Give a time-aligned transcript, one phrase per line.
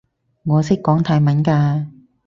[0.45, 1.85] 我識講泰文㗎